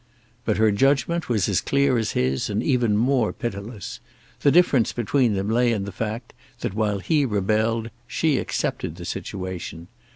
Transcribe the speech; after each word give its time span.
But 0.45 0.57
her 0.57 0.71
judgment 0.71 1.29
was 1.29 1.47
as 1.47 1.61
clear 1.61 1.95
as 1.95 2.13
his, 2.13 2.49
and 2.49 2.63
even 2.63 2.97
more 2.97 3.31
pitiless; 3.31 3.99
the 4.39 4.49
difference 4.49 4.93
between 4.93 5.35
them 5.35 5.47
lay 5.47 5.71
in 5.71 5.85
the 5.85 5.91
fact 5.91 6.33
that 6.61 6.73
while 6.73 6.97
he 6.97 7.23
rebelled, 7.23 7.91
she 8.07 8.39
accepted 8.39 8.95
the 8.95 9.05
situation. 9.05 9.87